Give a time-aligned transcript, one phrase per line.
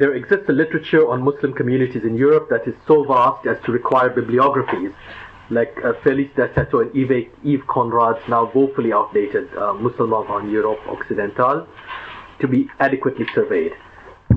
[0.00, 3.70] there exists a literature on Muslim communities in Europe that is so vast as to
[3.70, 4.92] require bibliographies
[5.50, 11.68] like uh, Félix Dassetto and Yves, Yves Conrad's now woefully outdated uh, en Europe Occidentale
[12.40, 13.72] to be adequately surveyed.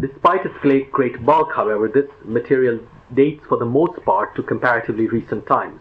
[0.02, 2.80] Despite its great, great bulk, however, this material
[3.14, 5.80] dates for the most part to comparatively recent times.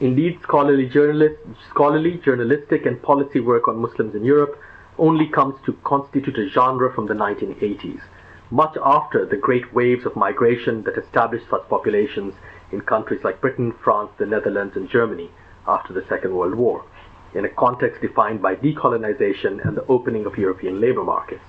[0.00, 1.36] Indeed, scholarly, journalist,
[1.70, 4.58] scholarly, journalistic, and policy work on Muslims in Europe
[4.98, 8.00] only comes to constitute a genre from the 1980s,
[8.50, 12.34] much after the great waves of migration that established such populations
[12.72, 15.30] in countries like Britain, France, the Netherlands, and Germany
[15.66, 16.84] after the Second World War,
[17.34, 21.44] in a context defined by decolonization and the opening of European labor markets.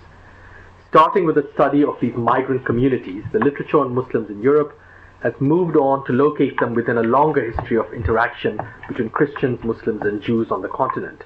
[0.89, 4.77] Starting with a study of these migrant communities, the literature on Muslims in Europe
[5.23, 10.01] has moved on to locate them within a longer history of interaction between Christians, Muslims,
[10.01, 11.23] and Jews on the continent,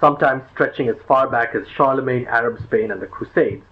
[0.00, 3.64] sometimes stretching as far back as Charlemagne, Arab Spain, and the Crusades,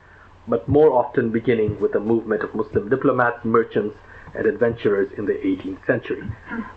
[0.48, 3.96] but more often beginning with the movement of Muslim diplomats, merchants,
[4.34, 6.22] and adventurers in the 18th century.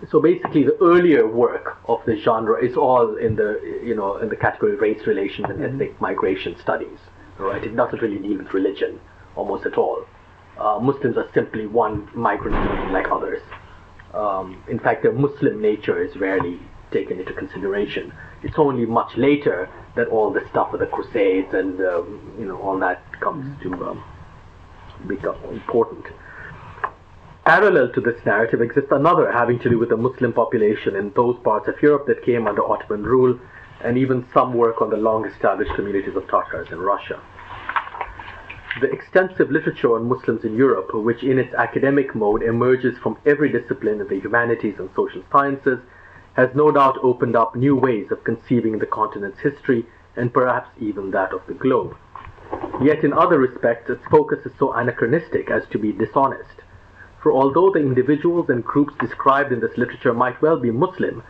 [0.09, 4.29] So basically, the earlier work of the genre is all in the you know in
[4.29, 6.99] the category of race relations and ethnic migration studies
[7.39, 7.63] right?
[7.63, 8.99] It doesn't really deal with religion
[9.35, 10.05] almost at all.
[10.59, 13.41] Uh, Muslims are simply one migrant like others.
[14.13, 16.59] Um, in fact, their Muslim nature is rarely
[16.91, 18.13] taken into consideration.
[18.43, 22.57] It's only much later that all the stuff of the Crusades and um, you know
[22.61, 24.03] all that comes to um,
[25.07, 26.05] become important.
[27.45, 31.37] Parallel to this narrative exists another having to do with the Muslim population in those
[31.43, 33.39] parts of Europe that came under Ottoman rule
[33.83, 37.19] and even some work on the long established communities of Tatars in Russia.
[38.81, 43.51] The extensive literature on Muslims in Europe, which in its academic mode emerges from every
[43.51, 45.79] discipline in the humanities and social sciences,
[46.39, 51.11] has no doubt opened up new ways of conceiving the continent's history and perhaps even
[51.11, 51.97] that of the globe.
[52.81, 56.61] Yet in other respects, its focus is so anachronistic as to be dishonest.
[57.21, 61.23] For although the individuals and groups described in this literature might well be Muslim,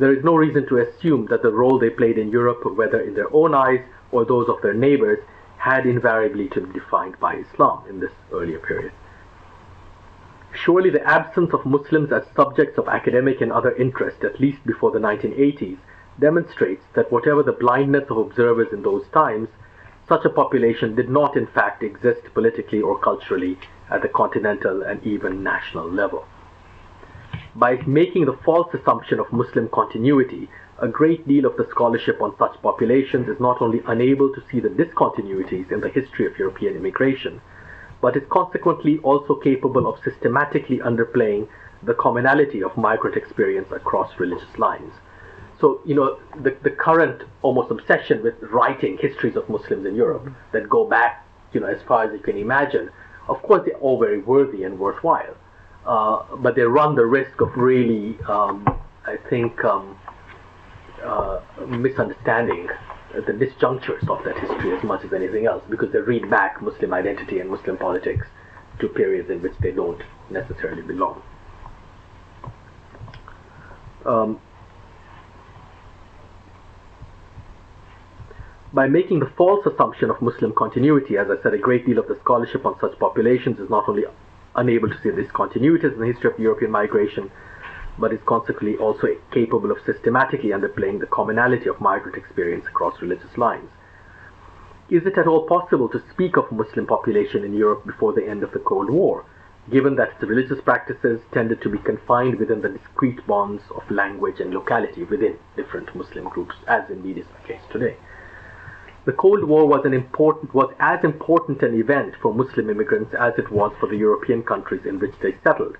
[0.00, 3.14] there is no reason to assume that the role they played in Europe, whether in
[3.14, 5.20] their own eyes or those of their neighbors,
[5.58, 8.92] had invariably to be defined by Islam in this earlier period.
[10.56, 14.90] Surely the absence of Muslims as subjects of academic and other interest, at least before
[14.90, 15.76] the 1980s,
[16.18, 19.48] demonstrates that whatever the blindness of observers in those times,
[20.08, 23.58] such a population did not in fact exist politically or culturally
[23.90, 26.24] at the continental and even national level.
[27.54, 32.36] By making the false assumption of Muslim continuity, a great deal of the scholarship on
[32.38, 36.76] such populations is not only unable to see the discontinuities in the history of European
[36.76, 37.40] immigration,
[38.00, 41.48] but is consequently also capable of systematically underplaying
[41.82, 44.92] the commonality of migrant experience across religious lines.
[45.60, 50.30] So, you know, the, the current almost obsession with writing histories of Muslims in Europe
[50.52, 52.90] that go back, you know, as far as you can imagine,
[53.28, 55.34] of course, they're all very worthy and worthwhile.
[55.86, 58.66] Uh, but they run the risk of really, um,
[59.06, 59.98] I think, um,
[61.02, 62.68] uh, misunderstanding
[63.14, 66.92] the disjunctures of that history as much as anything else, because they read back Muslim
[66.92, 68.26] identity and Muslim politics
[68.80, 71.22] to periods in which they don't necessarily belong.
[74.04, 74.40] Um,
[78.72, 82.08] by making the false assumption of Muslim continuity, as I said, a great deal of
[82.08, 84.04] the scholarship on such populations is not only
[84.54, 87.30] unable to see this continuities in the history of European migration,
[87.98, 93.36] but is consequently also capable of systematically underplaying the commonality of migrant experience across religious
[93.36, 93.70] lines.
[94.88, 98.42] Is it at all possible to speak of Muslim population in Europe before the end
[98.42, 99.24] of the Cold War,
[99.70, 104.38] given that its religious practices tended to be confined within the discrete bonds of language
[104.38, 107.96] and locality within different Muslim groups, as indeed is the case today?
[109.06, 113.34] The Cold War was an important was as important an event for Muslim immigrants as
[113.38, 115.76] it was for the European countries in which they settled.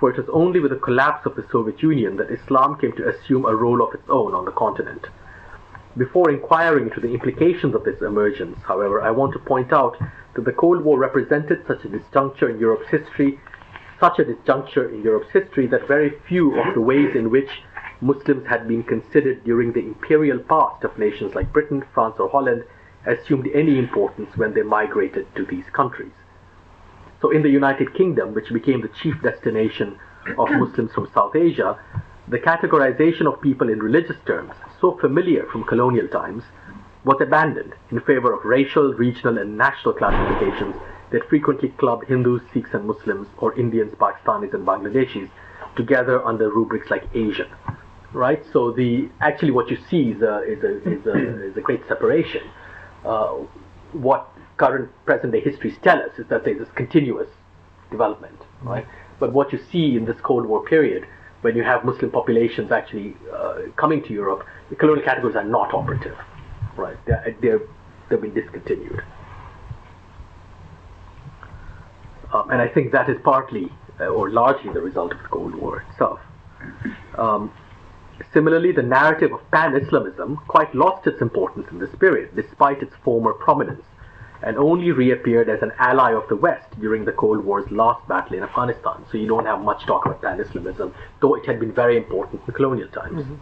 [0.00, 3.06] For it was only with the collapse of the Soviet Union that Islam came to
[3.06, 5.06] assume a role of its own on the continent.
[5.94, 9.98] Before inquiring into the implications of this emergence, however, I want to point out
[10.34, 13.38] that the Cold War represented such a disjuncture in Europe's history,
[14.00, 17.62] such a disjuncture in Europe's history that very few of the ways in which
[18.00, 22.64] Muslims had been considered during the imperial past of nations like Britain, France, or Holland
[23.04, 26.12] assumed any importance when they migrated to these countries.
[27.20, 29.98] So, in the United Kingdom, which became the chief destination
[30.38, 31.78] of Muslims from South Asia,
[32.28, 36.44] the categorization of people in religious terms, so familiar from colonial times,
[37.04, 40.76] was abandoned in favor of racial, regional, and national classifications
[41.10, 45.30] that frequently clubbed Hindus, Sikhs, and Muslims, or Indians, Pakistanis, and Bangladeshis
[45.76, 47.48] together under rubrics like Asian
[48.12, 48.42] right?
[48.52, 51.86] So the actually what you see is a is a is a, is a great
[51.88, 52.42] separation.
[53.04, 53.38] Uh,
[53.92, 54.28] what
[54.60, 57.30] current present day histories tell us is that there's this continuous
[57.90, 58.86] development, right?
[59.18, 61.06] But what you see in this Cold War period,
[61.40, 65.72] when you have Muslim populations actually uh, coming to Europe, the colonial categories are not
[65.72, 66.18] operative,
[66.76, 66.98] right?
[67.06, 67.60] They're, they're,
[68.08, 69.02] they've been discontinued.
[72.34, 75.54] Um, and I think that is partly uh, or largely the result of the Cold
[75.54, 76.20] War itself.
[77.16, 77.50] Um,
[78.34, 82.94] similarly, the narrative of pan Islamism quite lost its importance in this period, despite its
[83.02, 83.84] former prominence,
[84.42, 88.36] and only reappeared as an ally of the West during the Cold War's last battle
[88.36, 89.04] in Afghanistan.
[89.10, 92.42] So you don't have much talk about pan Islamism, though it had been very important
[92.46, 93.22] in colonial times.
[93.22, 93.36] Mm-hmm.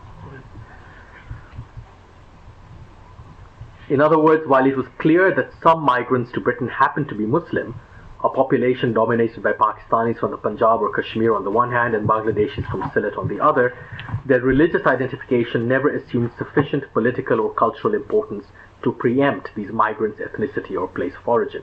[3.90, 7.24] In other words, while it was clear that some migrants to Britain happened to be
[7.24, 7.74] Muslim,
[8.22, 12.06] a population dominated by Pakistanis from the Punjab or Kashmir on the one hand and
[12.06, 13.78] Bangladeshis from Sylhet on the other,
[14.26, 18.44] their religious identification never assumed sufficient political or cultural importance
[18.82, 21.62] to preempt these migrants' ethnicity or place of origin.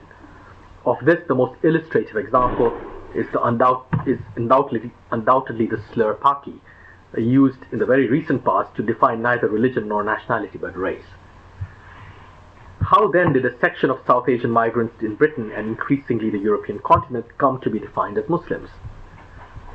[0.86, 2.80] Of this, the most illustrative example
[3.16, 6.60] is, the undoubt, is undoubtedly, undoubtedly the slur Paki,
[7.18, 11.06] uh, used in the very recent past to define neither religion nor nationality but race.
[12.82, 16.80] How then did a section of South Asian migrants in Britain and increasingly the European
[16.80, 18.70] continent come to be defined as Muslims?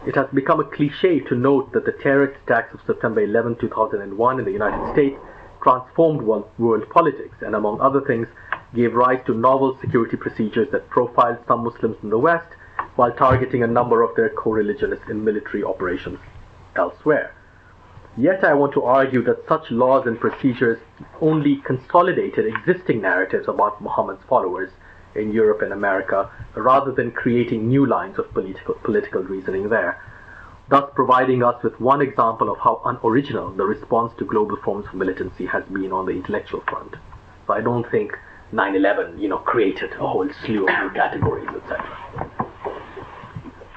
[0.07, 4.39] It has become a cliche to note that the terrorist attacks of September 11, 2001
[4.39, 5.19] in the United States
[5.63, 8.27] transformed world politics and, among other things,
[8.75, 12.49] gave rise to novel security procedures that profiled some Muslims in the West
[12.97, 16.19] while targeting a number of their co-religionists in military operations
[16.77, 17.35] elsewhere.
[18.17, 20.79] Yet I want to argue that such laws and procedures
[21.21, 24.71] only consolidated existing narratives about Muhammad's followers
[25.15, 30.01] in Europe and America rather than creating new lines of political, political reasoning there,
[30.71, 34.95] thus providing us with one example of how unoriginal the response to global forms of
[34.95, 36.95] militancy has been on the intellectual front.
[37.47, 38.17] So I don't think
[38.53, 42.51] 9-11, you know, created a whole slew of new categories, etc.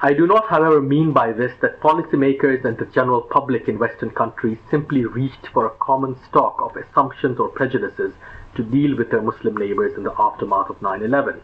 [0.02, 4.10] I do not, however, mean by this that policymakers and the general public in Western
[4.10, 8.12] countries simply reached for a common stock of assumptions or prejudices
[8.54, 11.40] to deal with their Muslim neighbors in the aftermath of 9 11,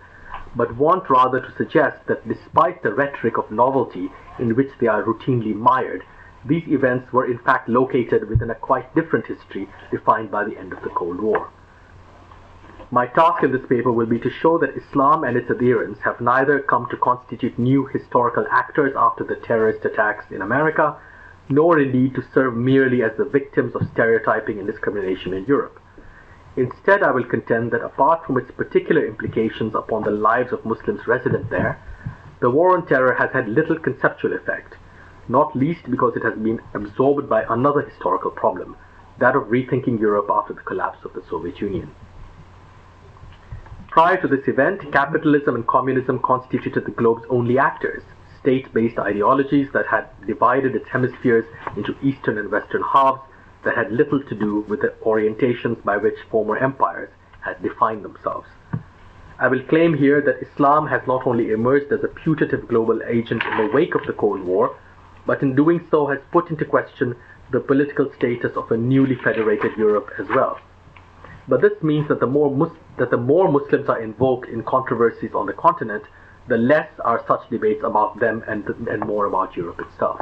[0.54, 5.02] but want rather to suggest that despite the rhetoric of novelty in which they are
[5.02, 6.02] routinely mired,
[6.44, 10.72] these events were in fact located within a quite different history defined by the end
[10.72, 11.50] of the Cold War.
[12.92, 16.20] My task in this paper will be to show that Islam and its adherents have
[16.20, 20.96] neither come to constitute new historical actors after the terrorist attacks in America,
[21.48, 25.78] nor indeed to serve merely as the victims of stereotyping and discrimination in Europe.
[26.56, 31.06] Instead, I will contend that apart from its particular implications upon the lives of Muslims
[31.06, 31.78] resident there,
[32.40, 34.74] the war on terror has had little conceptual effect,
[35.28, 38.76] not least because it has been absorbed by another historical problem,
[39.18, 41.94] that of rethinking Europe after the collapse of the Soviet Union.
[43.88, 48.02] Prior to this event, capitalism and communism constituted the globe's only actors,
[48.40, 51.44] state-based ideologies that had divided its hemispheres
[51.76, 53.20] into eastern and western halves
[53.64, 57.10] that had little to do with the orientations by which former empires
[57.40, 58.48] had defined themselves.
[59.40, 63.42] I will claim here that Islam has not only emerged as a putative global agent
[63.42, 64.76] in the wake of the Cold War,
[65.26, 67.16] but in doing so has put into question
[67.50, 70.58] the political status of a newly federated Europe as well.
[71.48, 75.32] But this means that the more Mus- that the more Muslims are invoked in controversies
[75.34, 76.04] on the continent,
[76.46, 80.20] the less are such debates about them and, and more about Europe itself.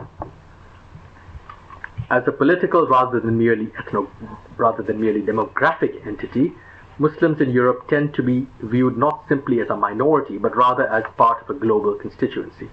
[2.09, 4.09] As a political rather than merely ethno,
[4.57, 6.55] rather than merely demographic entity,
[7.01, 11.05] Muslims in Europe tend to be viewed not simply as a minority, but rather as
[11.17, 12.69] part of a global constituency.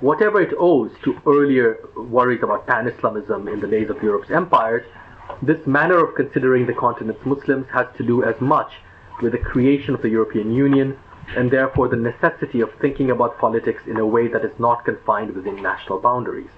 [0.00, 4.86] Whatever it owes to earlier worries about pan-Islamism in the days of Europe's empires,
[5.42, 8.72] this manner of considering the continent's Muslims has to do as much
[9.20, 10.96] with the creation of the European Union
[11.36, 15.34] and therefore the necessity of thinking about politics in a way that is not confined
[15.34, 16.50] within national boundaries.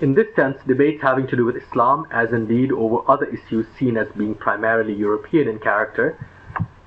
[0.00, 3.96] In this sense, debates having to do with Islam, as indeed over other issues seen
[3.96, 6.18] as being primarily European in character,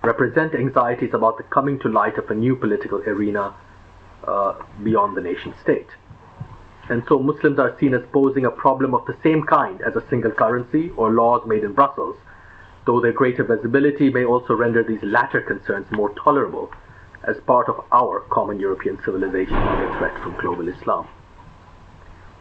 [0.04, 3.54] represent anxieties about the coming to light of a new political arena
[4.28, 5.88] uh, beyond the nation state
[6.90, 10.08] and so Muslims are seen as posing a problem of the same kind as a
[10.10, 12.16] single currency or laws made in Brussels,
[12.86, 16.72] though their greater visibility may also render these latter concerns more tolerable
[17.24, 21.08] as part of our common European civilization under threat from global Islam.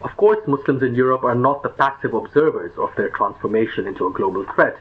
[0.01, 4.13] Of course, Muslims in Europe are not the passive observers of their transformation into a
[4.13, 4.77] global threat,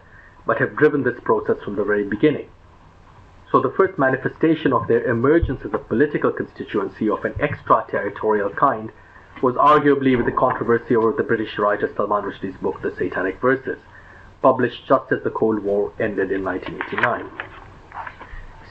[0.47, 2.49] but have driven this process from the very beginning.
[3.51, 8.93] So the first manifestation of their emergence as a political constituency of an extraterritorial kind
[9.43, 13.79] was arguably with the controversy over the British writer Salman Rushdie's book The Satanic Verses,
[14.43, 17.56] published just as the Cold War ended in 1989.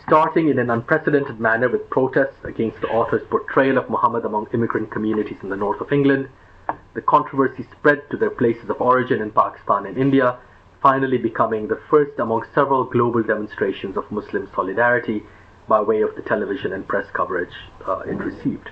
[0.07, 4.91] Starting in an unprecedented manner with protests against the author's portrayal of Muhammad among immigrant
[4.91, 6.29] communities in the north of England.
[6.93, 10.37] The controversy spread to their places of origin in Pakistan and India,
[10.81, 15.23] finally becoming the first among several global demonstrations of Muslim solidarity
[15.67, 17.55] by way of the television and press coverage
[17.87, 18.69] uh, it received.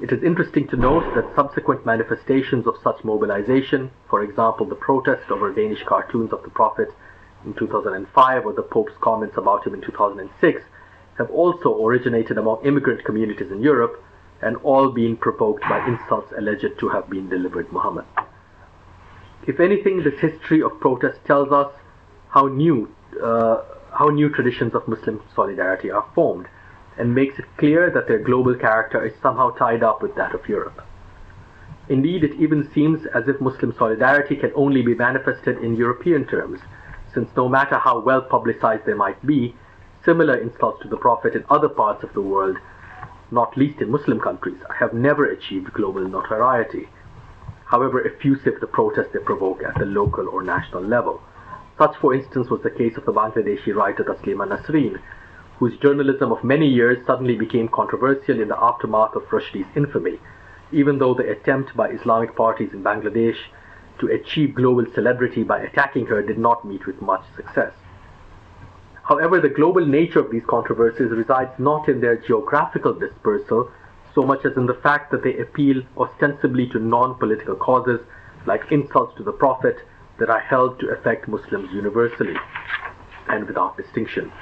[0.00, 5.30] It is interesting to note that subsequent manifestations of such mobilization, for example, the protest
[5.30, 6.88] over Danish cartoons of the Prophet
[7.44, 10.62] in 2005 or the Pope's comments about him in 2006,
[11.18, 14.02] have also originated among immigrant communities in Europe
[14.42, 18.06] and all been provoked by insults alleged to have been delivered Muhammad.
[19.46, 21.72] If anything, this history of protest tells us
[22.28, 22.88] how new,
[23.22, 26.46] uh, how new traditions of Muslim solidarity are formed
[26.96, 30.48] and makes it clear that their global character is somehow tied up with that of
[30.48, 30.82] Europe.
[31.88, 36.60] Indeed, it even seems as if Muslim solidarity can only be manifested in European terms,
[37.14, 39.54] since no matter how well publicized they might be,
[40.04, 42.56] similar insults to the Prophet in other parts of the world,
[43.30, 46.88] not least in Muslim countries, have never achieved global notoriety,
[47.66, 51.22] however effusive the protest they provoke at the local or national level.
[51.78, 55.00] Such, for instance, was the case of the Bangladeshi writer Taslima Nasreen,
[55.58, 60.18] whose journalism of many years suddenly became controversial in the aftermath of Rushdie's infamy,
[60.72, 63.36] even though the attempt by Islamic parties in Bangladesh
[64.00, 67.72] to achieve global celebrity by attacking her did not meet with much success.
[69.02, 73.70] However, the global nature of these controversies resides not in their geographical dispersal
[74.14, 78.00] so much as in the fact that they appeal ostensibly to non political causes
[78.46, 79.76] like insults to the Prophet
[80.18, 82.34] that are held to affect Muslims universally
[83.28, 84.32] and without distinction.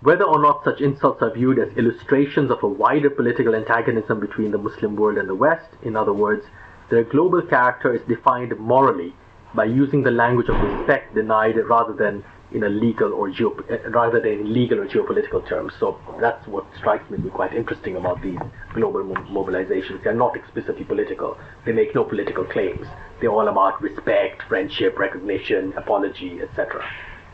[0.00, 4.52] Whether or not such insults are viewed as illustrations of a wider political antagonism between
[4.52, 6.46] the Muslim world and the West, in other words,
[6.90, 9.14] their global character is defined morally
[9.54, 13.56] by using the language of respect denied rather than in a legal or geo-
[13.90, 15.72] rather than in legal or geopolitical terms.
[15.78, 18.38] So that's what strikes me as quite interesting about these
[18.74, 20.02] global mo- mobilizations.
[20.02, 21.36] They're not explicitly political.
[21.66, 22.86] They make no political claims.
[23.20, 26.84] They're all about respect, friendship, recognition, apology, etc.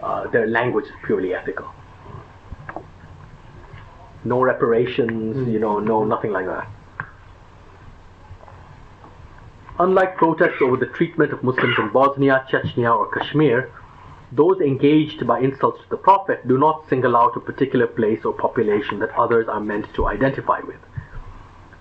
[0.02, 1.73] Uh, their language is purely ethical
[4.25, 5.52] no reparations, mm.
[5.52, 6.68] you know, no nothing like that.
[9.81, 13.73] Unlike protests over the treatment of Muslims in Bosnia, Chechnya, or Kashmir,
[14.31, 18.33] those engaged by insults to the Prophet do not single out a particular place or
[18.33, 20.78] population that others are meant to identify with,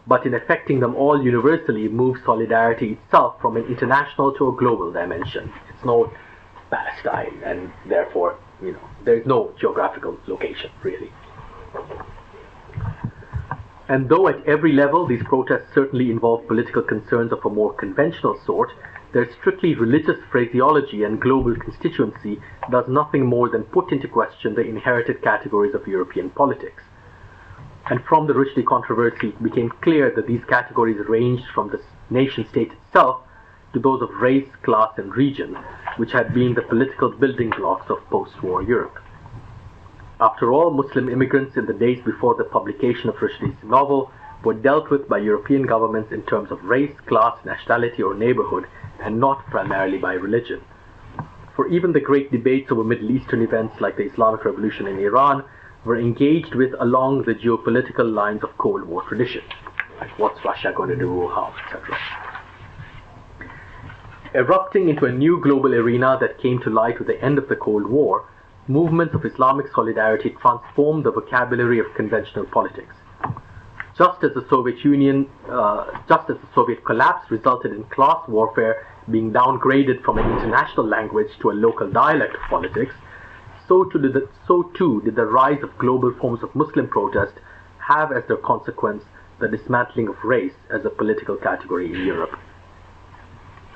[0.07, 4.91] but in affecting them all universally move solidarity itself from an international to a global
[4.91, 5.53] dimension.
[5.69, 6.11] It's no
[6.71, 11.11] Palestine, and therefore, you know, there's no geographical location really.
[13.93, 18.39] And though at every level these protests certainly involve political concerns of a more conventional
[18.43, 18.71] sort,
[19.13, 24.65] their strictly religious phraseology and global constituency does nothing more than put into question the
[24.65, 26.81] inherited categories of European politics.
[27.85, 32.47] And from the Rushdie controversy, it became clear that these categories ranged from the nation
[32.49, 33.21] state itself
[33.73, 35.55] to those of race, class, and region,
[35.97, 39.02] which had been the political building blocks of post war Europe.
[40.23, 44.09] After all, Muslim immigrants in the days before the publication of Rushdie's novel
[44.45, 48.65] were dealt with by European governments in terms of race, class, nationality, or neighborhood,
[49.01, 50.61] and not primarily by religion.
[51.57, 55.43] For even the great debates over Middle Eastern events like the Islamic Revolution in Iran
[55.83, 59.41] were engaged with along the geopolitical lines of Cold War tradition.
[59.99, 61.97] Like what's Russia going to do, how, etc.
[64.33, 67.57] Erupting into a new global arena that came to light with the end of the
[67.57, 68.23] Cold War,
[68.67, 72.95] movements of Islamic solidarity transformed the vocabulary of conventional politics.
[73.97, 78.87] Just as the Soviet Union, uh, just as the Soviet collapse resulted in class warfare
[79.11, 82.95] being downgraded from an international language to a local dialect of politics,
[83.67, 87.33] so too the, so too did the rise of global forms of Muslim protest
[87.77, 89.03] have as their consequence
[89.39, 92.39] the dismantling of race as a political category in Europe.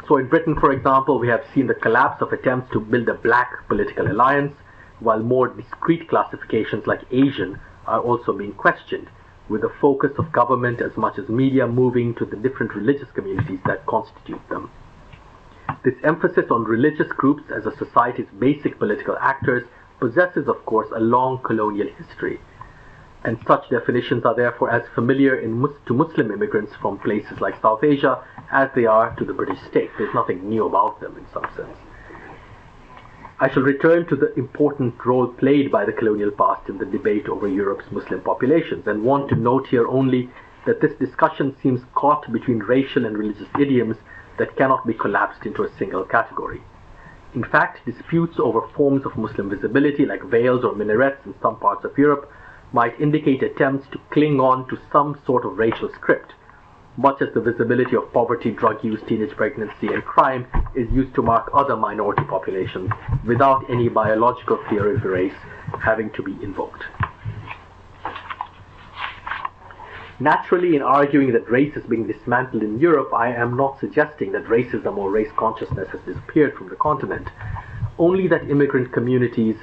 [0.08, 3.16] So in Britain, for example, we have seen the collapse of attempts to build a
[3.16, 4.54] black political alliance
[5.00, 9.10] while more discrete classifications like Asian are also being questioned,
[9.50, 13.60] with the focus of government as much as media moving to the different religious communities
[13.66, 14.70] that constitute them.
[15.84, 19.68] This emphasis on religious groups as a society's basic political actors
[20.00, 22.40] possesses, of course, a long colonial history,
[23.24, 27.84] and such definitions are therefore as familiar mus- to Muslim immigrants from places like South
[27.84, 29.90] Asia as they are to the British state.
[29.98, 31.78] There's nothing new about them in some sense.
[33.40, 37.30] I shall return to the important role played by the colonial past in the debate
[37.30, 40.32] over Europe's Muslim populations and want to note here only
[40.66, 43.98] that this discussion seems caught between racial and religious idioms
[44.40, 46.64] that cannot be collapsed into a single category.
[47.36, 51.86] In fact, disputes over forms of Muslim visibility, like veils or minarets in some parts
[51.86, 52.32] of Europe,
[52.74, 56.34] might indicate attempts to cling on to some sort of racial script,
[56.98, 61.22] much as the visibility of poverty, drug use, teenage pregnancy, and crime is used to
[61.22, 62.92] mark other minority populations
[63.26, 65.36] without any biological theory of race
[65.80, 66.84] having to be invoked.
[70.20, 74.46] Naturally, in arguing that race is being dismantled in Europe, I am not suggesting that
[74.46, 77.30] racism or race consciousness has disappeared from the continent,
[78.00, 79.58] only that immigrant communities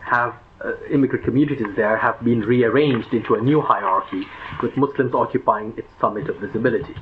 [0.00, 4.22] have uh, immigrant communities there have been rearranged into a new hierarchy,
[4.62, 6.94] with Muslims occupying its summit of visibility.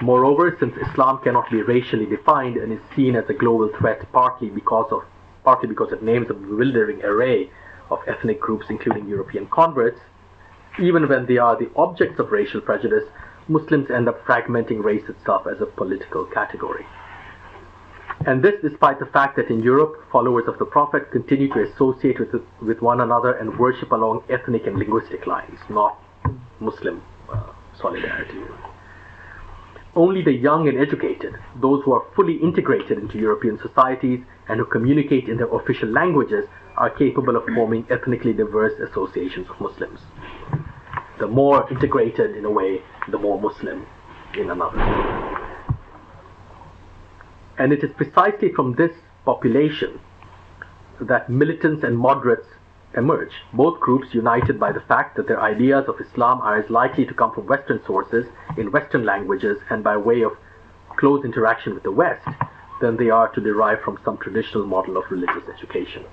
[0.00, 4.48] Moreover, since Islam cannot be racially defined and is seen as a global threat partly
[4.48, 5.02] because of
[5.44, 7.50] partly because it names a bewildering array
[7.90, 10.00] of ethnic groups, including European converts,
[10.80, 13.04] even when they are the objects of racial prejudice,
[13.48, 16.86] Muslims end up fragmenting race itself as a political category.
[18.26, 22.20] And this despite the fact that in Europe, followers of the Prophet continue to associate
[22.20, 25.98] with, with one another and worship along ethnic and linguistic lines, not
[26.60, 27.02] Muslim
[27.32, 27.42] uh,
[27.80, 28.40] solidarity.
[29.94, 34.64] Only the young and educated, those who are fully integrated into European societies and who
[34.66, 40.00] communicate in their official languages, are capable of forming ethnically diverse associations of Muslims.
[41.18, 43.86] The more integrated in a way, the more Muslim
[44.34, 45.31] in another.
[47.58, 48.92] And it is precisely from this
[49.24, 50.00] population
[51.00, 52.46] that militants and moderates
[52.94, 57.06] emerge, both groups united by the fact that their ideas of Islam are as likely
[57.06, 60.32] to come from Western sources, in Western languages, and by way of
[60.96, 62.28] close interaction with the West
[62.80, 66.04] than they are to derive from some traditional model of religious education.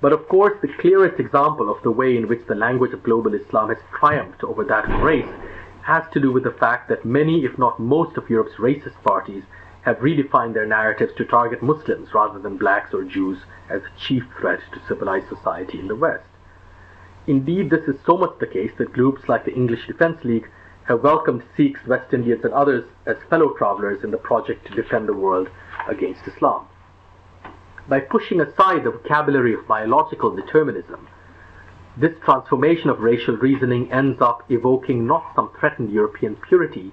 [0.00, 3.34] But of course, the clearest example of the way in which the language of global
[3.34, 5.28] Islam has triumphed over that of race
[5.82, 9.42] has to do with the fact that many, if not most, of Europe's racist parties
[9.82, 14.24] have redefined their narratives to target Muslims rather than blacks or Jews as a chief
[14.38, 16.26] threat to civilized society in the West.
[17.26, 20.48] Indeed, this is so much the case that groups like the English Defence League
[20.84, 25.08] have welcomed Sikhs, West Indians, and others as fellow travelers in the project to defend
[25.08, 25.48] the world
[25.88, 26.66] against Islam
[27.90, 31.08] by pushing aside the vocabulary of biological determinism,
[31.96, 36.92] this transformation of racial reasoning ends up evoking not some threatened European purity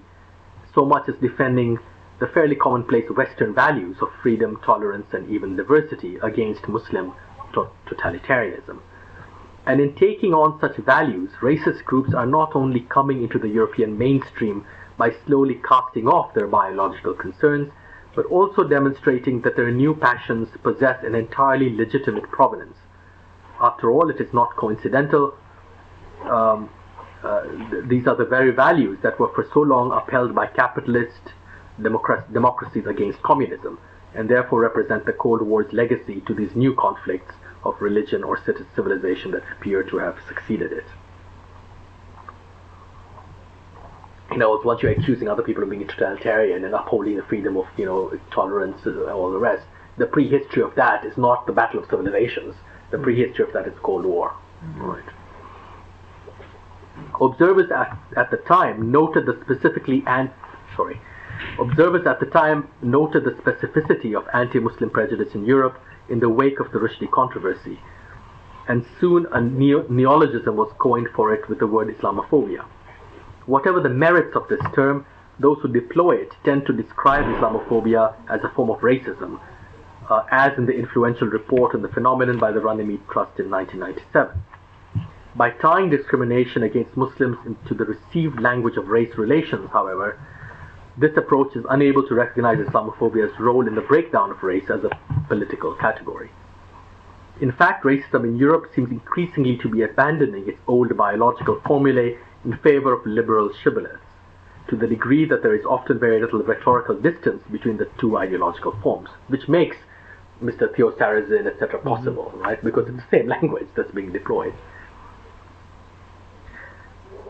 [0.73, 1.78] so much as defending
[2.19, 7.13] the fairly commonplace Western values of freedom, tolerance, and even diversity against Muslim
[7.53, 8.80] totalitarianism.
[9.65, 13.97] And in taking on such values, racist groups are not only coming into the European
[13.97, 14.65] mainstream
[14.97, 17.71] by slowly casting off their biological concerns,
[18.15, 22.77] but also demonstrating that their new passions possess an entirely legitimate provenance.
[23.60, 25.36] After all, it is not coincidental.
[26.23, 26.69] Um,
[27.23, 31.34] uh, th- these are the very values that were for so long upheld by capitalist
[31.79, 33.79] democra- democracies against communism,
[34.13, 38.39] and therefore represent the Cold War's legacy to these new conflicts of religion or
[38.75, 40.85] civilization that appear to have succeeded it.
[44.31, 47.65] you know, once you're accusing other people of being totalitarian and upholding the freedom of,
[47.77, 49.65] you know, tolerance and all the rest,
[49.97, 52.53] the prehistory of that is not the Battle of Civilizations.
[52.91, 54.33] The prehistory of that is Cold War.
[54.63, 54.81] Mm-hmm.
[54.81, 55.03] Right.
[57.19, 60.29] Observers at, at the time noted the specifically and
[60.75, 61.01] sorry,
[61.60, 66.60] observers at the time noted the specificity of anti-Muslim prejudice in Europe in the wake
[66.60, 67.80] of the Rushdie controversy,
[68.67, 72.65] and soon a neo- neologism was coined for it with the word Islamophobia.
[73.45, 75.06] Whatever the merits of this term,
[75.39, 79.39] those who deploy it tend to describe Islamophobia as a form of racism,
[80.10, 84.41] uh, as in the influential report on the phenomenon by the Runnymede Trust in 1997.
[85.36, 90.19] By tying discrimination against Muslims into the received language of race relations, however,
[90.97, 94.89] this approach is unable to recognize Islamophobia's role in the breakdown of race as a
[95.27, 96.31] political category.
[97.39, 102.57] In fact, racism in Europe seems increasingly to be abandoning its old biological formulae in
[102.57, 103.99] favor of liberal shibboleths,
[104.69, 108.75] to the degree that there is often very little rhetorical distance between the two ideological
[108.81, 109.77] forms, which makes
[110.43, 110.67] Mr.
[110.73, 112.41] Thilo Sarrazin, etc., possible, mm-hmm.
[112.41, 112.63] right?
[112.63, 114.53] Because it's the same language that's being deployed.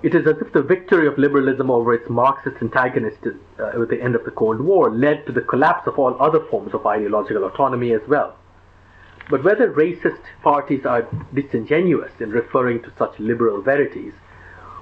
[0.03, 4.01] It is as if the victory of liberalism over its Marxist antagonist uh, at the
[4.01, 7.43] end of the Cold War led to the collapse of all other forms of ideological
[7.45, 8.35] autonomy as well.
[9.29, 14.13] But whether racist parties are disingenuous in referring to such liberal verities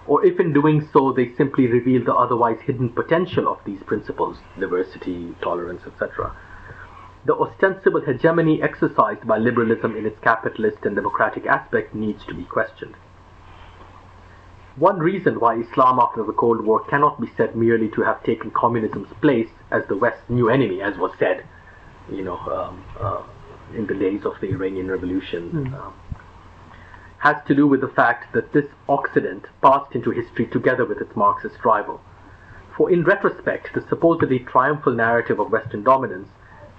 [0.08, 4.38] or if in doing so they simply reveal the otherwise hidden potential of these principles,
[4.60, 6.36] diversity, tolerance, etc.
[7.26, 12.44] The ostensible hegemony exercised by liberalism in its capitalist and democratic aspect needs to be
[12.44, 12.96] questioned.
[14.78, 18.52] One reason why Islam after the Cold War cannot be said merely to have taken
[18.52, 21.46] communism's place as the West's new enemy, as was said
[22.12, 23.24] you know, um, uh,
[23.76, 25.94] in the days of the Iranian Revolution, um,
[27.20, 31.16] has to do with the fact that this Occident passed into history together with its
[31.16, 32.00] Marxist rival.
[32.78, 36.30] For in retrospect, the supposedly triumphal narrative of Western dominance,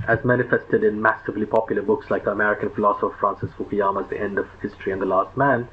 [0.06, 4.46] as manifested in massively popular books like the American philosopher Francis Fukuyama's The End of
[4.60, 5.68] History and the Last Man,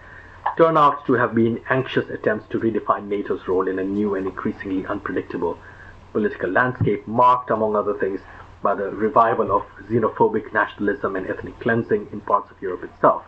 [0.57, 4.27] turn out to have been anxious attempts to redefine NATO's role in a new and
[4.27, 5.57] increasingly unpredictable
[6.11, 8.21] political landscape, marked, among other things,
[8.61, 13.23] by the revival of xenophobic nationalism and ethnic cleansing in parts of Europe itself.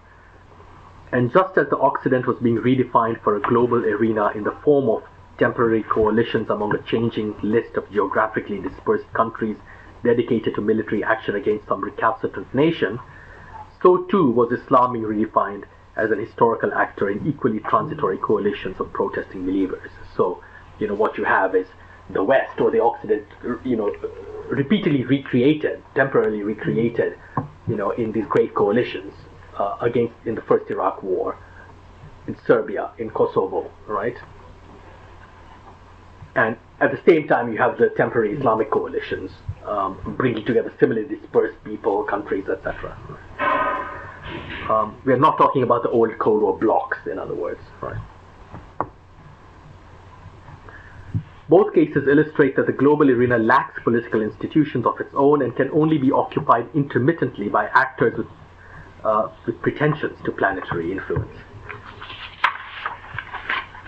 [1.12, 4.88] And just as the Occident was being redefined for a global arena in the form
[4.90, 5.04] of
[5.38, 9.58] temporary coalitions among a changing list of geographically dispersed countries
[10.04, 13.00] dedicated to military action against some recalcitrant nation,
[13.82, 15.64] so too was Islam being redefined
[15.98, 19.90] as an historical actor in equally transitory coalitions of protesting believers.
[20.16, 20.44] So,
[20.80, 21.68] you know, what you have is
[22.10, 23.26] the West or the Occident,
[23.64, 23.96] you know,
[24.50, 27.18] repeatedly recreated, temporarily recreated,
[27.68, 29.14] you know, in these great coalitions
[29.58, 31.38] uh, against in the first Iraq War,
[32.28, 34.18] in Serbia, in Kosovo, right?
[36.36, 39.32] And at the same time, you have the temporary Islamic coalitions
[39.66, 43.65] um, bringing together similarly dispersed people, countries, etc.
[44.70, 48.02] Um, we are not talking about the old Cold War blocks, in other words, right?
[51.48, 55.70] Both cases illustrate that the global arena lacks political institutions of its own and can
[55.72, 58.28] only be occupied intermittently by actors with,
[59.04, 61.38] uh, with pretensions to planetary influence.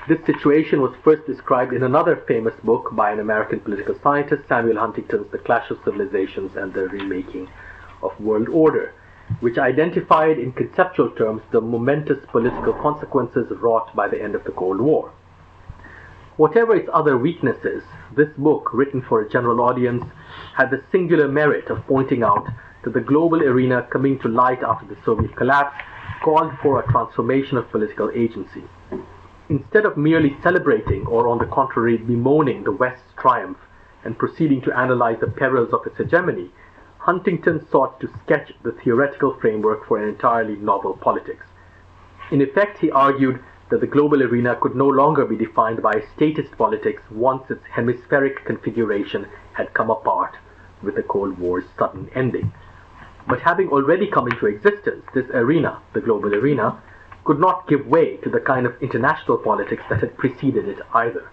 [0.08, 4.78] This situation was first described in another famous book by an American political scientist, Samuel
[4.78, 7.50] Huntington's The Clash of Civilizations and the Remaking
[8.04, 8.94] of World Order,
[9.40, 14.52] which identified in conceptual terms the momentous political consequences wrought by the end of the
[14.52, 15.12] Cold War.
[16.38, 17.84] Whatever its other weaknesses,
[18.16, 20.04] this book, written for a general audience,
[20.56, 22.48] had the singular merit of pointing out
[22.84, 25.76] that the global arena coming to light after the Soviet collapse
[26.24, 28.64] called for a transformation of political agency.
[29.50, 33.58] Instead of merely celebrating or, on the contrary, bemoaning the West's triumph
[34.04, 36.52] and proceeding to analyze the perils of its hegemony,
[37.08, 41.46] Huntington sought to sketch the theoretical framework for an entirely novel politics.
[42.32, 46.58] In effect, he argued that the global arena could no longer be defined by statist
[46.58, 50.36] politics once its hemispheric configuration had come apart
[50.84, 52.52] with the Cold War's sudden ending.
[53.26, 56.78] But having already come into existence, this arena, the global arena,
[57.24, 61.32] could not give way to the kind of international politics that had preceded it either.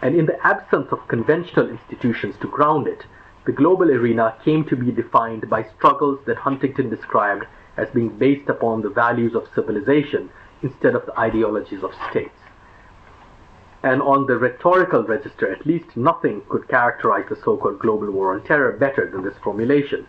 [0.00, 3.04] And in the absence of conventional institutions to ground it,
[3.50, 8.48] the global arena came to be defined by struggles that Huntington described as being based
[8.48, 10.30] upon the values of civilization
[10.62, 12.38] instead of the ideologies of states.
[13.82, 18.34] And on the rhetorical register, at least nothing could characterize the so called global war
[18.34, 20.06] on terror better than this formulation,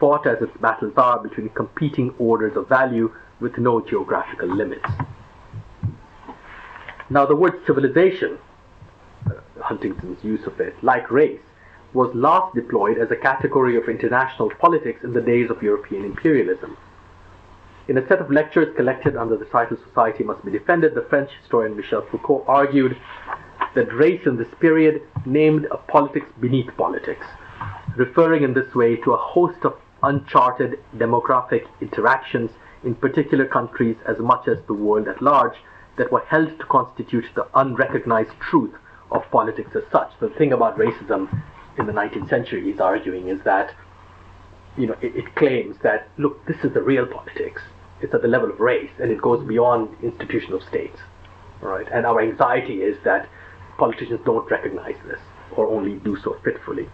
[0.00, 4.88] fought as its battles are between competing orders of value with no geographical limits.
[7.10, 8.38] Now, the word civilization,
[9.26, 11.42] uh, Huntington's use of it, like race,
[11.94, 16.76] was last deployed as a category of international politics in the days of European imperialism.
[17.88, 21.30] In a set of lectures collected under the title Society Must Be Defended, the French
[21.40, 22.96] historian Michel Foucault argued
[23.74, 27.26] that race in this period named a politics beneath politics,
[27.96, 32.50] referring in this way to a host of uncharted demographic interactions
[32.84, 35.56] in particular countries as much as the world at large
[35.96, 38.74] that were held to constitute the unrecognized truth
[39.10, 40.10] of politics as such.
[40.20, 41.42] The thing about racism
[41.78, 43.74] in the 19th century, he's arguing, is that
[44.76, 47.62] you know it, it claims that look, this is the real politics.
[48.00, 50.98] It's at the level of race, and it goes beyond institutional states,
[51.60, 51.86] right?
[51.92, 53.28] And our anxiety is that
[53.76, 55.20] politicians don't recognize this,
[55.56, 56.88] or only do so fitfully.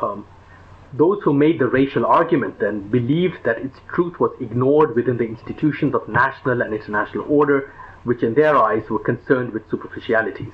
[0.00, 0.26] Um,
[0.92, 5.24] those who made the racial argument then believed that its truth was ignored within the
[5.24, 7.72] institutions of national and international order,
[8.04, 10.52] which in their eyes were concerned with superficialities.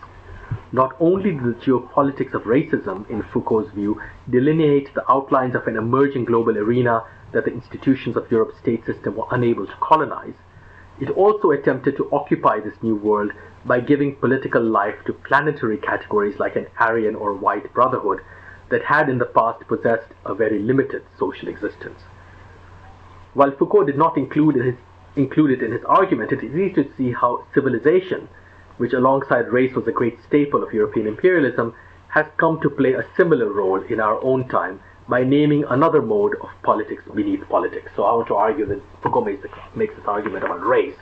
[0.72, 5.76] Not only did the geopolitics of racism, in Foucault's view, delineate the outlines of an
[5.76, 10.34] emerging global arena that the institutions of Europe's state system were unable to colonize,
[10.98, 13.30] it also attempted to occupy this new world
[13.64, 18.20] by giving political life to planetary categories like an Aryan or white brotherhood
[18.70, 22.00] that had in the past possessed a very limited social existence.
[23.34, 24.74] While Foucault did not include, his,
[25.14, 28.28] include it in his argument, it is easy to see how civilization,
[28.78, 31.74] which alongside race was a great staple of European imperialism,
[32.08, 36.34] has come to play a similar role in our own time by naming another mode
[36.42, 37.90] of politics beneath politics.
[37.94, 40.96] So I want to argue that Foucault makes, the, makes this argument about race,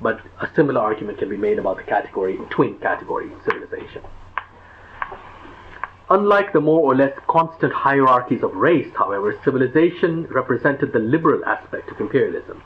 [0.00, 4.02] but a similar argument can be made about the category, twin category, civilization.
[6.10, 11.90] Unlike the more or less constant hierarchies of race, however, civilization represented the liberal aspect
[11.90, 12.62] of imperialism.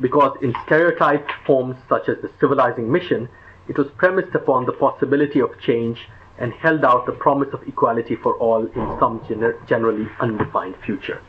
[0.00, 3.28] Because in stereotyped forms such as the civilizing mission,
[3.68, 8.16] it was premised upon the possibility of change and held out the promise of equality
[8.16, 11.22] for all in some gener- generally undefined future.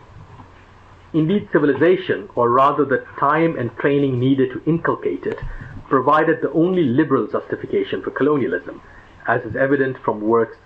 [1.13, 5.39] Indeed, civilization, or rather the time and training needed to inculcate it,
[5.87, 8.81] provided the only liberal justification for colonialism,
[9.27, 10.57] as is evident from works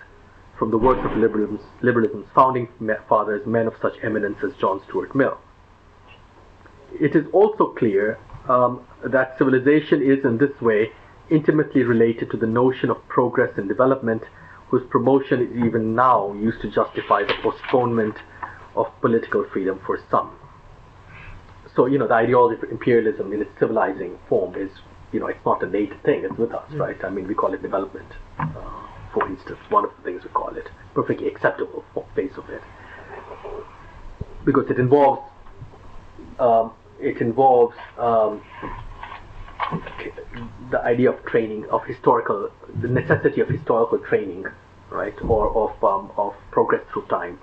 [0.58, 2.68] from the works of liberalism's, liberalism's founding
[3.08, 5.38] fathers, men of such eminence as John Stuart Mill.
[6.98, 10.90] It is also clear um, that civilization is, in this way,
[11.30, 14.22] intimately related to the notion of progress and development,
[14.68, 18.16] whose promotion is even now used to justify the postponement
[18.76, 20.30] of political freedom for some.
[21.74, 24.70] So, you know, the ideology of imperialism in its civilizing form is,
[25.12, 26.80] you know, it's not a native thing, it's with us, mm.
[26.80, 26.96] right?
[27.04, 28.46] I mean, we call it development, uh,
[29.12, 32.62] for instance, one of the things we call it, perfectly acceptable face of it.
[34.44, 35.22] Because it involves,
[36.38, 38.42] um, it involves um,
[40.70, 44.46] the idea of training, of historical, the necessity of historical training,
[44.90, 47.38] right, or of um, of progress through time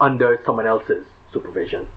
[0.00, 1.88] under someone else's supervision.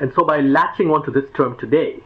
[0.00, 2.00] And so, by latching onto this term today,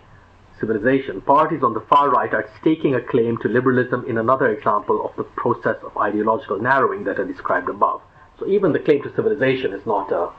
[0.58, 5.04] civilization, parties on the far right are staking a claim to liberalism in another example
[5.04, 8.00] of the process of ideological narrowing that I described above.
[8.38, 10.30] So, even the claim to civilization is not a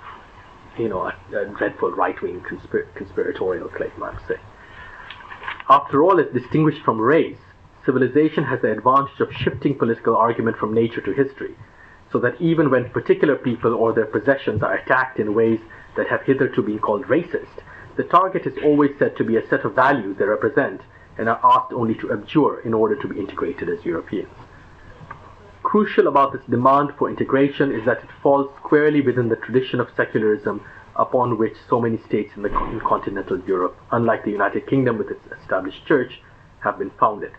[0.77, 4.39] you know, a, a dreadful right-wing conspir- conspiratorial claim, I'm saying.
[5.69, 7.37] After all, as distinguished from race,
[7.85, 11.55] civilization has the advantage of shifting political argument from nature to history,
[12.11, 15.59] so that even when particular people or their possessions are attacked in ways
[15.95, 17.61] that have hitherto been called racist,
[17.95, 20.81] the target is always said to be a set of values they represent
[21.17, 24.33] and are asked only to abjure in order to be integrated as Europeans.
[25.73, 29.87] Crucial about this demand for integration is that it falls squarely within the tradition of
[29.97, 30.63] secularism
[30.97, 35.09] upon which so many states in, the, in continental Europe, unlike the United Kingdom with
[35.09, 36.21] its established church,
[36.59, 37.31] have been founded.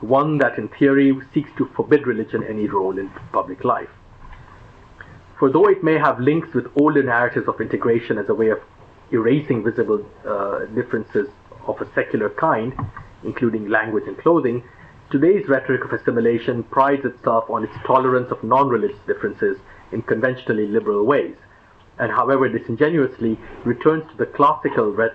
[0.00, 3.90] One that in theory seeks to forbid religion any role in public life.
[5.38, 8.58] For though it may have links with older narratives of integration as a way of
[9.12, 11.28] erasing visible uh, differences
[11.68, 12.74] of a secular kind,
[13.22, 14.64] including language and clothing,
[15.10, 19.56] Today's rhetoric of assimilation prides itself on its tolerance of non-religious differences
[19.92, 21.36] in conventionally liberal ways,
[22.00, 25.10] and however disingenuously returns to the classical re-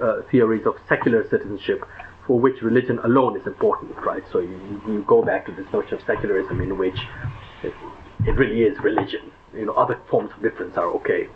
[0.00, 1.84] uh, theories of secular citizenship
[2.26, 4.24] for which religion alone is important, right?
[4.32, 6.98] So you, you go back to this notion of secularism in which
[7.62, 7.72] it,
[8.26, 9.30] it really is religion.
[9.54, 11.28] You know, other forms of difference are okay.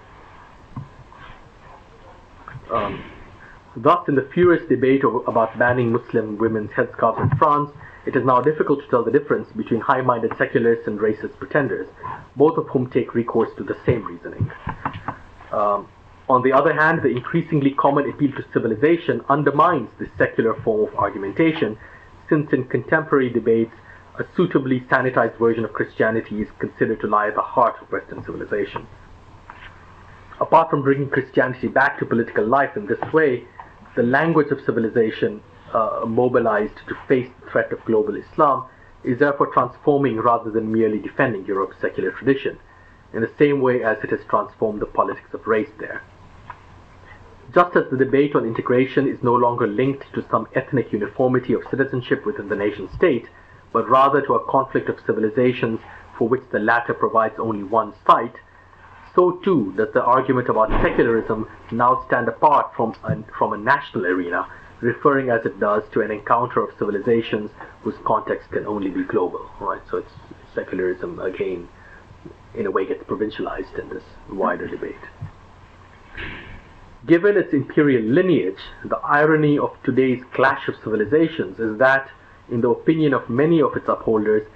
[2.70, 3.04] Um,
[3.76, 7.70] thus, in the furious debate about banning Muslim women's headscarves in France,
[8.04, 11.86] it is now difficult to tell the difference between high-minded secularists and racist pretenders,
[12.36, 14.50] both of whom take recourse to the same reasoning.
[15.52, 15.88] Um,
[16.28, 20.94] on the other hand, the increasingly common appeal to civilization undermines this secular form of
[20.96, 21.78] argumentation,
[22.28, 23.74] since in contemporary debates,
[24.18, 28.24] a suitably sanitized version of Christianity is considered to lie at the heart of Western
[28.24, 28.86] civilization.
[30.40, 33.46] Apart from bringing Christianity back to political life in this way,
[33.94, 35.42] the language of civilization
[35.74, 38.66] uh, mobilized to face the threat of global Islam
[39.04, 42.58] is therefore transforming rather than merely defending Europe's secular tradition,
[43.12, 46.02] in the same way as it has transformed the politics of race there.
[47.54, 51.62] Just as the debate on integration is no longer linked to some ethnic uniformity of
[51.70, 53.28] citizenship within the nation state,
[53.72, 55.80] but rather to a conflict of civilizations
[56.16, 58.37] for which the latter provides only one site,
[59.14, 64.06] so too does the argument about secularism now stand apart from a, from a national
[64.06, 64.46] arena
[64.83, 67.51] referring as it does to an encounter of civilizations
[67.83, 69.81] whose context can only be global, right?
[69.88, 70.12] So it's
[70.55, 71.68] secularism again,
[72.55, 74.97] in a way, gets provincialized in this wider debate.
[77.07, 82.11] Given its imperial lineage, the irony of today's clash of civilizations is that,
[82.51, 84.47] in the opinion of many of its upholders,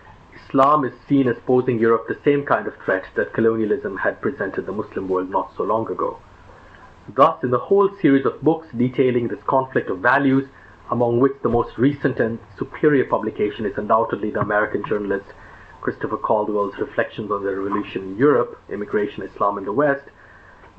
[0.44, 4.66] Islam is seen as posing Europe the same kind of threat that colonialism had presented
[4.66, 6.18] the Muslim world not so long ago.
[7.08, 10.48] Thus, in the whole series of books detailing this conflict of values,
[10.90, 15.26] among which the most recent and superior publication is undoubtedly the American journalist
[15.80, 20.08] Christopher Caldwell's Reflections on the Revolution in Europe, Immigration, Islam, and the West,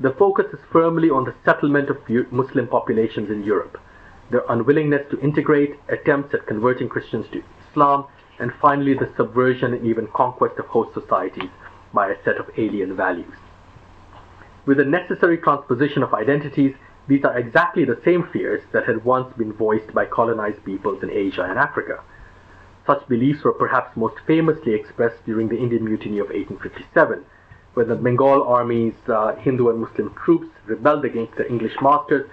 [0.00, 1.96] the focus is firmly on the settlement of
[2.30, 3.78] Muslim populations in Europe,
[4.30, 8.04] their unwillingness to integrate, attempts at converting Christians to Islam,
[8.38, 11.50] and finally the subversion and even conquest of host societies
[11.94, 13.34] by a set of alien values.
[14.68, 16.74] With the necessary transposition of identities,
[17.06, 21.10] these are exactly the same fears that had once been voiced by colonized peoples in
[21.10, 22.02] Asia and Africa.
[22.86, 27.24] Such beliefs were perhaps most famously expressed during the Indian Mutiny of 1857,
[27.72, 32.28] when the Bengal army's uh, Hindu and Muslim troops rebelled against their English masters,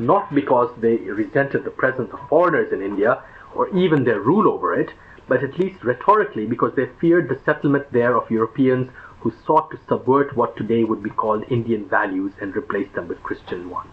[0.00, 3.22] not because they resented the presence of foreigners in India
[3.54, 4.90] or even their rule over it,
[5.28, 8.90] but at least rhetorically because they feared the settlement there of Europeans
[9.26, 13.20] who sought to subvert what today would be called Indian values and replace them with
[13.24, 13.90] Christian ones.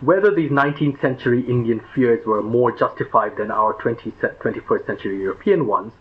[0.00, 5.66] Whether these 19th century Indian fears were more justified than our 20, 21st century European
[5.66, 5.92] ones,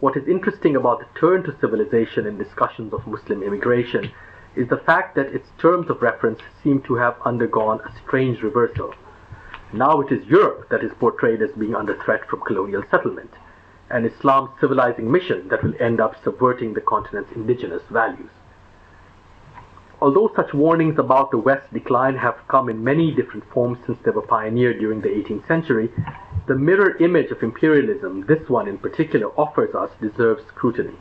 [0.00, 4.10] what is interesting about the turn to civilization in discussions of Muslim immigration
[4.56, 8.94] is the fact that its terms of reference seem to have undergone a strange reversal.
[9.74, 13.32] Now it is Europe that is portrayed as being under threat from colonial settlement,
[13.92, 18.30] and Islam's civilizing mission that will end up subverting the continent's indigenous values.
[20.00, 24.10] Although such warnings about the West's decline have come in many different forms since they
[24.10, 25.90] were pioneered during the 18th century,
[26.48, 30.96] the mirror image of imperialism, this one in particular, offers us deserves scrutiny.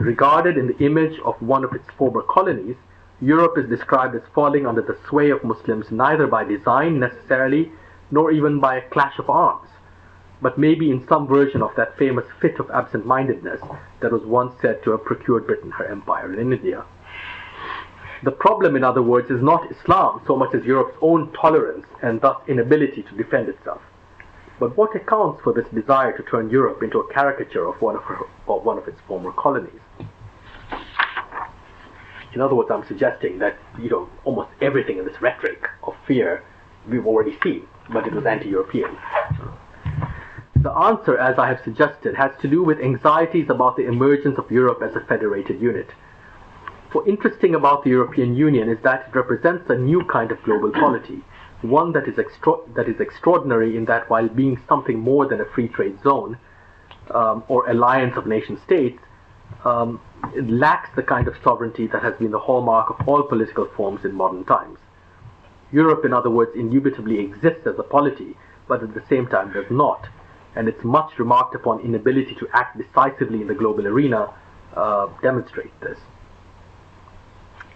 [0.00, 2.74] Regarded in the image of one of its former colonies,
[3.20, 7.70] Europe is described as falling under the sway of Muslims neither by design necessarily,
[8.10, 9.68] nor even by a clash of arms,
[10.42, 13.60] but maybe in some version of that famous fit of absent mindedness
[14.00, 16.84] that was once said to have procured Britain her empire in India.
[18.24, 22.20] The problem, in other words, is not Islam so much as Europe's own tolerance and
[22.20, 23.80] thus inability to defend itself.
[24.60, 28.02] But what accounts for this desire to turn Europe into a caricature of one of,
[28.02, 29.80] her, of one of its former colonies?
[32.34, 36.42] In other words, I'm suggesting that you know almost everything in this rhetoric of fear
[36.88, 38.96] we've already seen, but it was anti-European.
[40.62, 44.48] The answer, as I have suggested, has to do with anxieties about the emergence of
[44.48, 45.90] Europe as a federated unit.
[46.92, 50.70] What interesting about the European Union is that it represents a new kind of global
[50.70, 51.24] polity,
[51.62, 55.46] one that is, extra- that is extraordinary in that while being something more than a
[55.46, 56.38] free trade zone
[57.10, 59.02] um, or alliance of nation states,
[59.64, 60.00] um,
[60.32, 64.04] it lacks the kind of sovereignty that has been the hallmark of all political forms
[64.04, 64.78] in modern times.
[65.72, 68.36] Europe, in other words, indubitably exists as a polity,
[68.68, 70.06] but at the same time does not,
[70.54, 74.32] and its much remarked upon inability to act decisively in the global arena
[74.76, 75.98] uh, demonstrates this.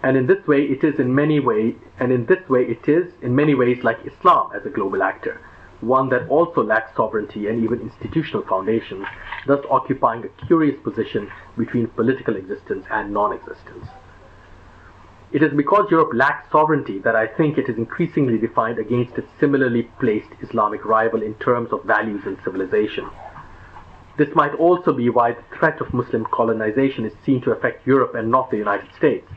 [0.03, 3.11] And in this way it is in many ways and in this way it is
[3.21, 5.41] in many ways like Islam as a global actor
[5.81, 9.05] one that also lacks sovereignty and even institutional foundations
[9.45, 13.85] thus occupying a curious position between political existence and non-existence
[15.31, 19.27] it is because Europe lacks sovereignty that I think it is increasingly defined against its
[19.39, 23.09] similarly placed Islamic rival in terms of values and civilization.
[24.17, 28.15] This might also be why the threat of Muslim colonization is seen to affect Europe
[28.15, 29.27] and not the United States,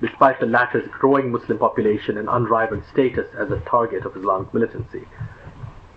[0.00, 5.06] despite the latter's growing Muslim population and unrivaled status as a target of Islamic militancy.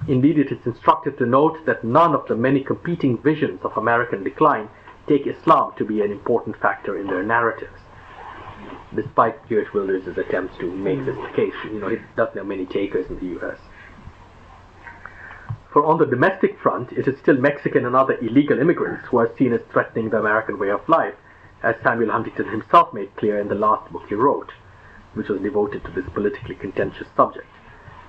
[0.08, 4.24] Indeed, it is instructive to note that none of the many competing visions of American
[4.24, 4.70] decline
[5.08, 7.81] take Islam to be an important factor in their narratives.
[8.94, 13.10] Despite Geert Wilders' attempts to make this case, you know, he doesn't have many takers
[13.10, 13.58] in the US.
[15.72, 19.32] For on the domestic front, it is still Mexican and other illegal immigrants who are
[19.38, 21.16] seen as threatening the American way of life,
[21.64, 24.52] as Samuel Huntington himself made clear in the last book he wrote,
[25.14, 27.48] which was devoted to this politically contentious subject.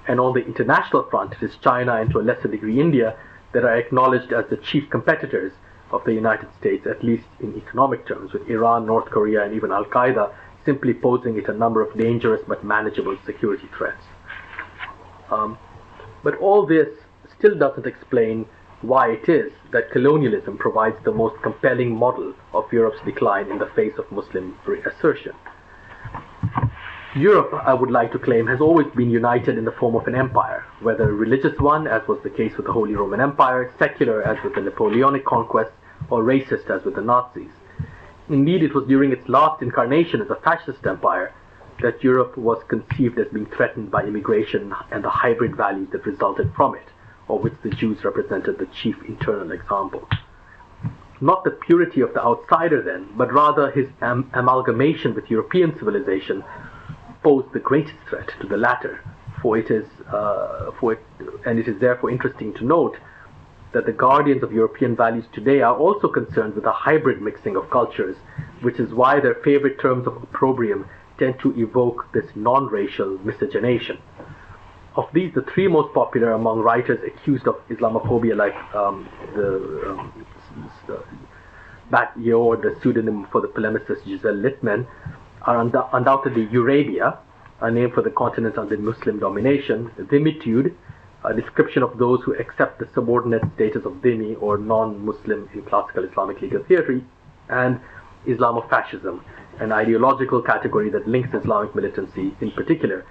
[0.08, 3.16] And on the international front, it is China and to a lesser degree India
[3.52, 5.52] that are acknowledged as the chief competitors
[5.92, 9.70] of the United States, at least in economic terms, with Iran, North Korea, and even
[9.70, 10.32] Al Qaeda
[10.64, 14.04] simply posing it a number of dangerous but manageable security threats.
[15.30, 15.58] Um,
[16.22, 16.88] but all this
[17.38, 18.46] still doesn't explain
[18.82, 23.70] why it is that colonialism provides the most compelling model of Europe's decline in the
[23.74, 25.32] face of Muslim reassertion.
[27.14, 30.14] Europe, I would like to claim, has always been united in the form of an
[30.14, 34.22] empire, whether a religious one, as was the case with the Holy Roman Empire, secular,
[34.22, 35.76] as with the Napoleonic conquests,
[36.08, 37.50] or racist, as with the Nazis.
[38.28, 41.32] Indeed, it was during its last incarnation as a fascist empire
[41.80, 46.52] that Europe was conceived as being threatened by immigration and the hybrid values that resulted
[46.54, 46.88] from it
[47.28, 50.08] of which the Jews represented the chief internal example.
[51.20, 56.42] Not the purity of the outsider, then, but rather his am- amalgamation with European civilization
[57.22, 59.00] posed the greatest threat to the latter.
[59.40, 61.00] For it is, uh, for it,
[61.46, 62.96] and it is therefore interesting to note
[63.72, 67.70] that the guardians of European values today are also concerned with a hybrid mixing of
[67.70, 68.16] cultures,
[68.60, 70.86] which is why their favorite terms of opprobrium
[71.18, 73.98] tend to evoke this non-racial miscegenation.
[74.94, 80.26] Of these, the three most popular among writers accused of Islamophobia, like um, the um,
[81.90, 84.86] the pseudonym for the polemicist Giselle Littman,
[85.42, 85.60] are
[85.94, 87.16] undoubtedly Eurabia,
[87.60, 90.76] a name for the continent under Muslim domination, Dhimmitude,
[91.24, 96.04] a description of those who accept the subordinate status of dhimmi or non-Muslim in classical
[96.04, 97.04] Islamic legal theory,
[97.48, 97.80] and
[98.26, 99.22] Islamofascism,
[99.60, 103.04] an ideological category that links Islamic militancy, in particular,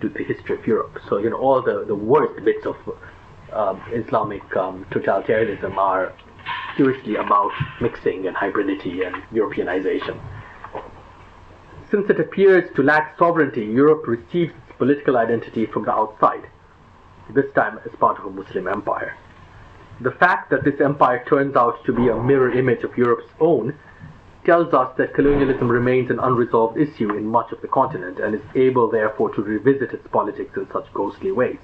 [0.00, 0.98] to the history of Europe.
[1.08, 2.76] So, you know, all the, the worst bits of
[3.52, 6.12] um, Islamic um, totalitarianism are
[6.76, 7.50] curiously about
[7.80, 10.18] mixing and hybridity and Europeanization.
[11.90, 16.46] Since it appears to lack sovereignty, Europe receives its political identity from the outside,
[17.34, 19.16] this time as part of a Muslim empire.
[20.00, 23.74] The fact that this empire turns out to be a mirror image of Europe's own
[24.44, 28.40] tells us that colonialism remains an unresolved issue in much of the continent and is
[28.54, 31.58] able, therefore, to revisit its politics in such ghostly ways.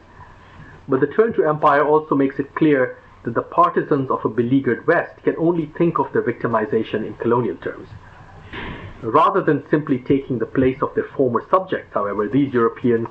[0.89, 4.87] But the turn to empire also makes it clear that the partisans of a beleaguered
[4.87, 7.89] West can only think of their victimization in colonial terms.
[9.03, 13.09] Rather than simply taking the place of their former subjects, however, these Europeans,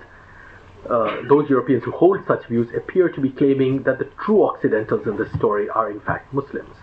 [0.90, 5.08] uh, those Europeans who hold such views, appear to be claiming that the true Occidentals
[5.08, 6.76] in this story are in fact Muslims.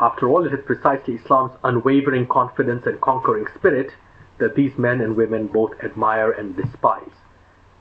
[0.00, 3.92] After all, it is precisely Islam's unwavering confidence and conquering spirit
[4.38, 7.10] that these men and women both admire and despise.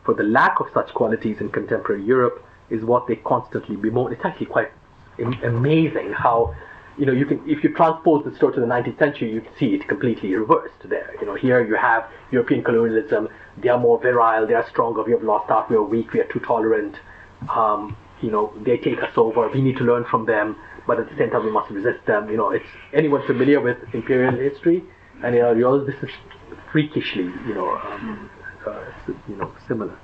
[0.05, 4.13] For the lack of such qualities in contemporary Europe is what they constantly bemoan.
[4.13, 4.71] It's actually quite
[5.17, 6.55] amazing how
[6.97, 9.73] you know, you can if you transpose the story to the 19th century, you see
[9.75, 11.13] it completely reversed there.
[11.19, 13.27] You know, here you have European colonialism.
[13.57, 14.47] They are more virile.
[14.47, 15.03] They are stronger.
[15.03, 15.69] We have lost out.
[15.69, 16.13] We are weak.
[16.13, 16.95] We are too tolerant.
[17.53, 19.49] Um, you know, they take us over.
[19.49, 20.55] We need to learn from them,
[20.87, 22.29] but at the same time, we must resist them.
[22.29, 24.83] You know, it's anyone familiar with imperial history,
[25.23, 26.09] and you know, this is
[26.71, 28.29] freakishly, you know, um,
[28.65, 28.83] uh,
[29.27, 29.97] you know, similar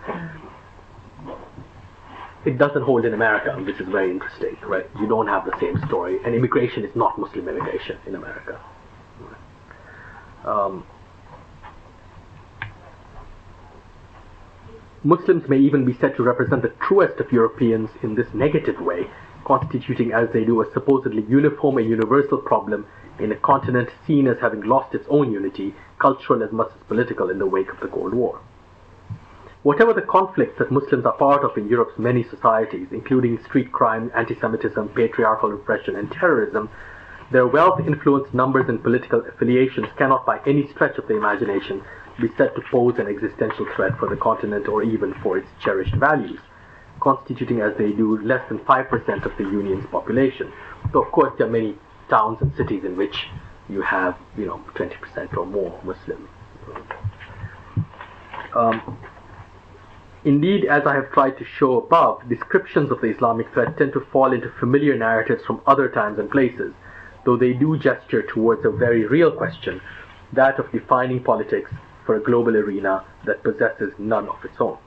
[2.45, 4.87] it doesn't hold in America, which is very interesting, right?
[4.99, 8.59] You don't have the same story, and immigration is not Muslim immigration in America.
[10.43, 10.85] Um,
[15.03, 19.07] Muslims may even be said to represent the truest of Europeans in this negative way,
[19.45, 22.87] constituting as they do a supposedly uniform and universal problem
[23.19, 27.29] in a continent seen as having lost its own unity, cultural as much as political,
[27.29, 28.41] in the wake of the Cold War.
[29.63, 34.11] Whatever the conflicts that Muslims are part of in Europe's many societies, including street crime,
[34.15, 36.69] anti-Semitism, patriarchal repression, and terrorism,
[37.31, 41.83] their wealth, influence, numbers, and political affiliations cannot by any stretch of the imagination
[42.19, 45.95] be said to pose an existential threat for the continent or even for its cherished
[45.95, 46.39] values,
[46.99, 50.51] constituting as they do less than 5% of the Union's population.
[50.91, 51.77] Though of course there are many
[52.09, 53.27] towns and cities in which
[53.69, 56.27] you have, you know, 20% or more Muslim.
[58.53, 58.97] Um,
[60.23, 64.05] Indeed, as I have tried to show above, descriptions of the Islamic threat tend to
[64.11, 66.73] fall into familiar narratives from other times and places,
[67.25, 69.81] though they do gesture towards a very real question,
[70.33, 71.71] that of defining politics
[72.05, 74.77] for a global arena that possesses none of its own.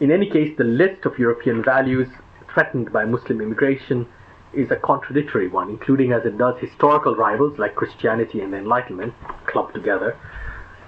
[0.00, 2.08] In any case, the list of European values
[2.52, 4.06] threatened by Muslim immigration
[4.54, 9.12] is a contradictory one, including as it does historical rivals like Christianity and the Enlightenment
[9.46, 10.16] clubbed together,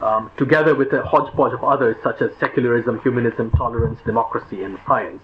[0.01, 5.23] um, together with a hodgepodge of others such as secularism, humanism, tolerance, democracy, and science.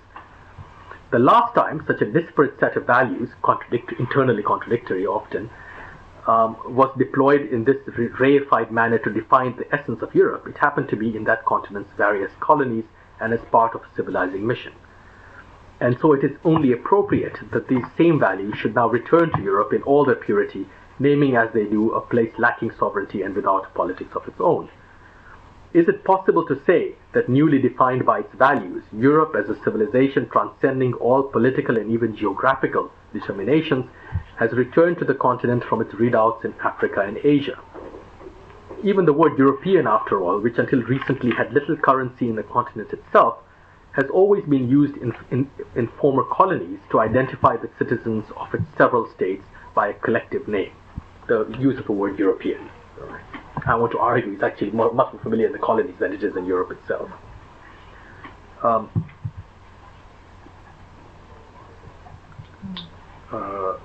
[1.11, 5.51] The last time such a disparate set of values, contradict- internally contradictory often,
[6.27, 10.89] um, was deployed in this reified manner to define the essence of Europe, it happened
[10.89, 12.85] to be in that continent's various colonies
[13.20, 14.72] and as part of a civilizing mission.
[15.81, 19.72] And so it is only appropriate that these same values should now return to Europe
[19.72, 20.66] in all their purity
[20.99, 24.69] naming as they do a place lacking sovereignty and without politics of its own.
[25.75, 30.29] Is it possible to say that, newly defined by its values, Europe as a civilization
[30.29, 33.87] transcending all political and even geographical determinations
[34.37, 37.59] has returned to the continent from its redoubts in Africa and Asia?
[38.85, 42.93] Even the word European, after all, which until recently had little currency in the continent
[42.93, 43.39] itself,
[43.93, 48.65] has always been used in, in, in former colonies to identify the citizens of its
[48.79, 50.71] several states by a collective name
[51.27, 52.70] the use of the word European.
[53.66, 56.22] I want to argue it's actually more, much more familiar in the colonies than it
[56.22, 57.11] is in Europe itself.
[58.62, 59.07] Um,
[63.33, 63.79] uh,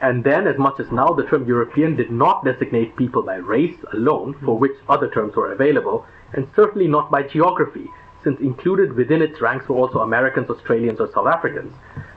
[0.00, 3.76] and then, as much as now, the term European did not designate people by race
[3.92, 7.86] alone, for which other terms were available, and certainly not by geography,
[8.24, 11.74] since included within its ranks were also Americans, Australians, or South Africans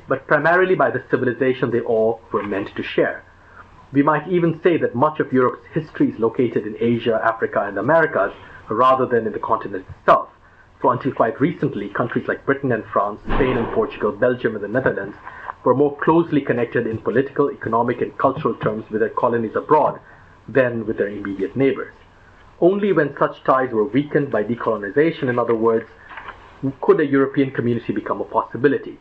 [0.08, 3.24] but primarily by the civilization they all were meant to share.
[3.92, 7.78] We might even say that much of Europe's history is located in Asia, Africa, and
[7.78, 8.34] the Americas
[8.70, 10.30] rather than in the continent itself.
[10.82, 14.68] For until quite recently, countries like Britain and France, Spain and Portugal, Belgium and the
[14.68, 15.16] Netherlands
[15.64, 20.00] were more closely connected in political, economic, and cultural terms with their colonies abroad
[20.48, 21.94] than with their immediate neighbors.
[22.62, 25.88] Only when such ties were weakened by decolonization, in other words,
[26.82, 29.00] could a European community become a possibility.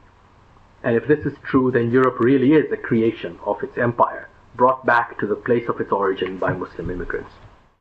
[0.85, 4.85] And if this is true, then Europe really is a creation of its empire, brought
[4.85, 7.33] back to the place of its origin by Muslim immigrants.